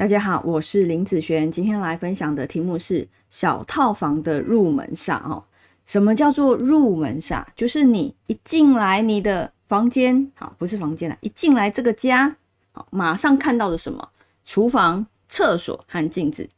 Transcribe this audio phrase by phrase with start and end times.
[0.00, 5.44] 大家好，我是林子璇，今天来分享的题目是小套房的入门煞哦。
[5.84, 7.44] 什么叫做入门煞？
[7.54, 12.34] 就是你一进来你的房间，好，不是房间了，一进来这个家，
[12.72, 14.08] 好，马上看到的什么？
[14.42, 16.48] 厨房、厕所和镜子。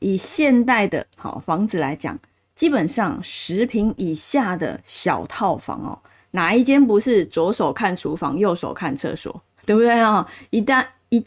[0.00, 2.18] 以现代的好房子来讲，
[2.54, 5.98] 基本上十平以下的小套房哦，
[6.32, 10.30] 哪一间不是左手看厨房，右手看厕所，对不对啊？
[10.50, 11.24] 一旦一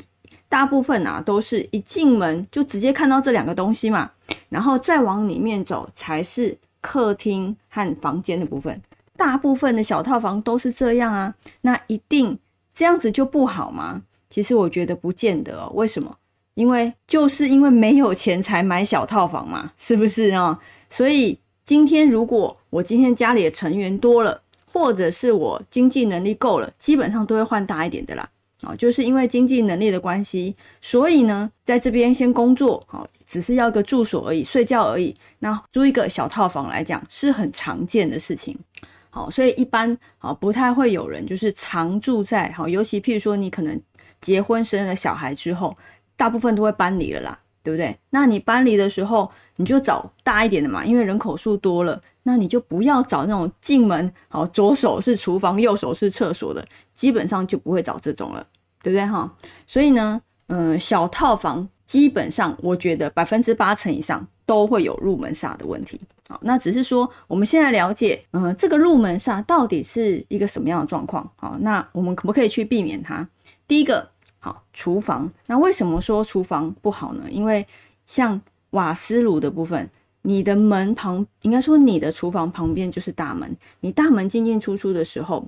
[0.53, 4.11] 大部分啊，都是一进门就直接看到这两个东西嘛，
[4.49, 8.79] 然后再往里面走才是客厅和房间的部分。
[9.17, 12.37] 大部分的小套房都是这样啊，那一定
[12.71, 14.03] 这样子就不好吗？
[14.29, 15.71] 其实我觉得不见得哦。
[15.73, 16.15] 为什么？
[16.53, 20.59] 因为就是因为没有钱才买小套房嘛，是不是啊？
[20.87, 24.39] 所以今天如果我今天家里的成员多了，
[24.71, 28.23] 或者是我经济能力够了，基本上都会换大一点的啦。
[28.63, 35.13] 啊，就是因为经济能力的关系，所以呢，在这边先工作，好，只是要个住所而已，睡觉而已。
[35.39, 38.57] 那租一个小套房来讲，是很常见的事情。
[39.09, 43.79] 好，所以一般啊，不太会有人就是常住在好，尤其譬如说你可能
[44.21, 45.77] 结婚生了小孩之后，
[46.15, 47.95] 大部分都会搬离了啦，对不对？
[48.09, 58.43] 那你搬离的时候，你就找大一点的嘛，因为人口数多了，那你就不要找那种进门好，左手是厨房，右手是厕所的，基本上就不会找这种了。
[58.83, 59.33] 对不对哈？
[59.65, 65.99] 所以呢，嗯，小套房基本上我觉得百分之八成以上都会有入门煞的问题。
[66.27, 71.31] 好，那只是说我们现在了解，嗯，这个入门煞到底是一个什么样的状况？
[71.37, 73.25] 好，那我们可不可以去避免它？
[73.67, 75.31] 第一个，好，厨房。
[75.45, 77.23] 那为什么说厨房不好呢？
[77.31, 77.65] 因为
[78.05, 79.89] 像瓦斯炉的部分，
[80.23, 85.47] 你的门旁，应该说你的厨房旁边就是大门，你大门进进出出的时候。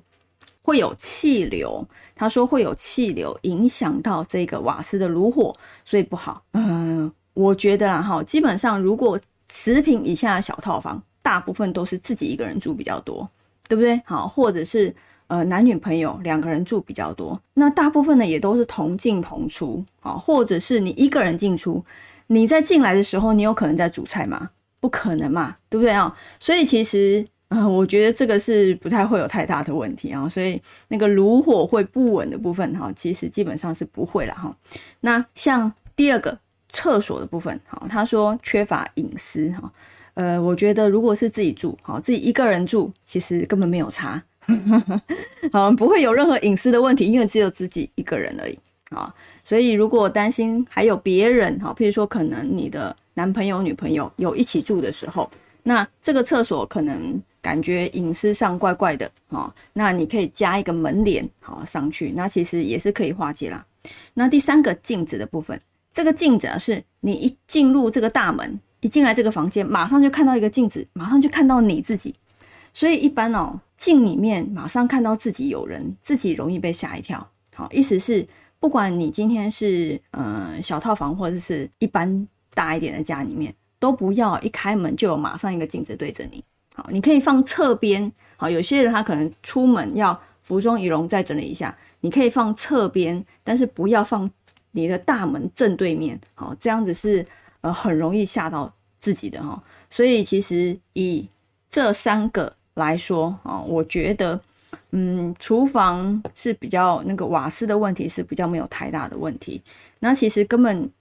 [0.66, 6.44] 会有气流，他说会有气流影响到这个瓦斯的炉火，所以不好。
[6.54, 13.30] 嗯，我觉得啦哈，基本上如果十平以下的小套房，大部分都是自己一个人住比较多，
[13.68, 14.02] 对不对？
[14.06, 14.92] 好，或者是
[15.28, 21.86] 呃男女朋友两个人住比较多，那大部分呢也都是同进同出，好，或者是你一个人进出，
[22.25, 24.50] 你在进来的时候，你有可能在煮菜吗？
[24.80, 26.18] 不可能嘛，对不对啊？
[26.40, 27.24] 所以其实。
[27.64, 34.56] 我觉得这个是不太会有太大的问题啊，所以那个炉火会不稳的部分哈，其实基本上是不会了哈。
[35.02, 36.38] 那像第二个
[36.70, 39.72] 厕所的部分，哈，他说缺乏隐私哈，
[40.16, 44.22] 呃，我觉得如果是自己住，好，自己一个人住，其实根本没有差，
[45.54, 48.58] 好，不会有任何隐私的问题，因为只有自己一个人而已
[48.90, 49.14] 啊。
[49.44, 55.30] 所以如果担心还有别人，哈，譬如说可能你的男朋友、女朋友有一起住的时候，
[55.64, 57.22] 那这个厕所可能。
[57.45, 63.63] 感觉隐私上怪怪的哦，那你可以加一个门帘好上去，那其实也是可以化解啦。
[64.16, 65.61] 那第三个镜子的部分，
[65.94, 72.16] 这个镜子啊，是你一进入这个大门，一进来这个房间，马上就看到一个镜子，马上就看到你自己。
[72.73, 77.29] 所以一般哦，镜里面马上看到自己有人，自己容易被吓一跳。
[77.53, 78.27] 好，意思是
[78.59, 86.44] 不管你今天是呃小套房或者是一般大一点的家里面，都不要一开门就有马上一个镜子对着你。
[86.75, 88.12] 好，你可以放侧边。
[88.38, 94.30] 好，有些人他可能出门要服装仪容再整理一下，你可以放侧边，但是不要放
[94.72, 96.19] 你的大门正对面。
[96.34, 97.25] 好，这样子是
[97.62, 99.63] 呃很容易吓到自己的哈。
[99.90, 101.25] 所以其实以
[101.69, 104.38] 这三个来说啊，我觉得
[104.92, 109.62] 嗯，厨房是比较那个瓦斯的问题是比较没有太大的问题。
[110.00, 110.92] 那其实根本，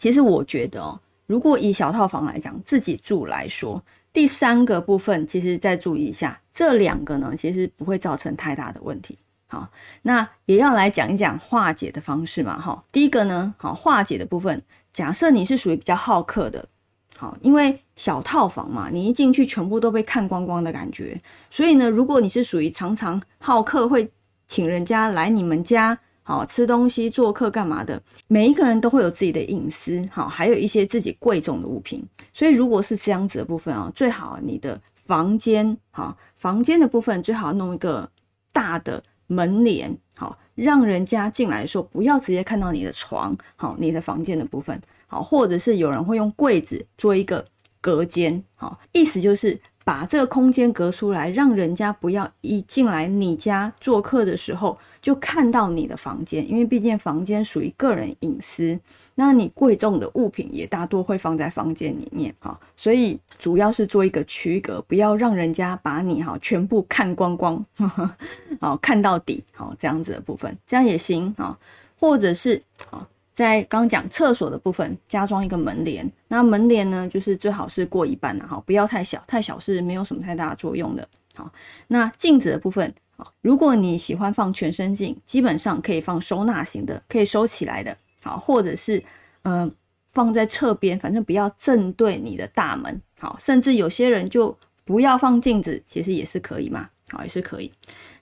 [0.00, 3.80] 其实我觉得哦，如果以小套房来讲，自己住来说。
[4.12, 9.18] 第三个部分，其实再注意一下，这两个呢，其实不会造成太大的问题。
[9.46, 9.70] 好，
[10.02, 12.60] 那也要来讲一讲化解的方式嘛。
[12.60, 14.62] 哈，第一个呢，好化解的部分，
[14.92, 16.68] 假设你是属于比较好客的，
[17.16, 21.18] 好，因为小套房嘛，你一进去全部都被看光光的感觉，
[21.50, 24.10] 所以呢，如果你是属于常常好客，会
[24.46, 25.98] 请人家来你们家。
[26.22, 28.00] 好吃东西、做客干嘛的？
[28.28, 32.02] 每一个人都会有自己的隐私，好，还有一些自己贵重的物品。
[32.32, 38.08] 所以如果是这样子的部分啊，最好你的房间，好，房间的部分最好弄一个
[38.52, 47.44] 大的门帘，好，让人家进来的时候不要直接看到你的床，好，你的房间的部分，好，或者是有人会用柜子做一个
[47.80, 49.60] 隔间，好，意思就是。
[49.84, 58.78] 把这个空间隔出来，让人家不要一进来你家做客的时候就看到你的房间，因为毕竟房间属于个人隐私，
[59.16, 67.64] 那你贵重的物品也大多会放在房间里面哈，所以主要是做一个区隔，不要让人家把你哈全部看光光，
[68.60, 71.58] 好看到底好这样子的部分，这样也行啊，
[71.98, 81.08] 或者是啊在刚讲厕所的部分加装一个门帘，那门帘呢，就是最好是过一半的哈，不要太小，太小是没有什么太大的作用的。
[81.34, 81.50] 好，
[81.88, 89.02] 那镜子的部分，好，如果你喜欢放全身镜，基本上可以放收纳型的，可以收起来的，好，或者是
[89.40, 89.70] 呃
[90.12, 97.70] 放在侧边，反正不要正对你的大门，好，甚至有些人就不要放镜子，其实也是可以嘛，好，也是可以。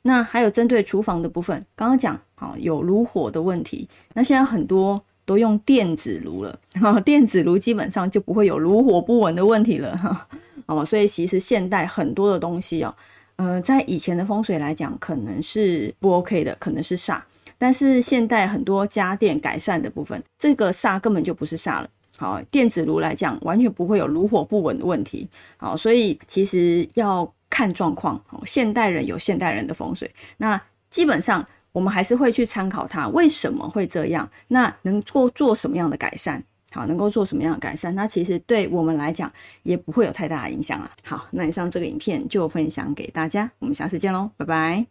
[0.02, 6.58] 那还有针对厨房的部分，刚刚讲好有炉火的问题，那现在很多都用电子炉了，
[7.04, 10.26] 电子炉基本上就不会有炉火不稳的问题了哈。
[10.66, 12.94] 哦，所以其实现代很多的东西哦，
[13.37, 17.20] 呃，在以前的风水来讲，可能是不 OK 的，可能是煞，
[17.58, 21.88] 但是现代很多家电改善的部分，这个煞根本就不是煞了。
[22.16, 25.28] 好，电子炉来讲，完全不会有炉火不稳的问题。
[25.58, 27.31] 好，所以其实要。
[27.50, 30.58] 看状况，现代人有现代人的风水，那
[30.88, 36.43] 基本上我们还是会去参考它为什么会这样，那能够做什么样的改善？
[36.73, 37.93] 好，能够做什么样的改善？
[37.97, 39.31] 那其实对我们来讲
[39.64, 40.91] 也不会有太大的影响了。
[41.02, 44.87] 好，那以上这个影片就分享给大家，我们下次见喽，拜拜。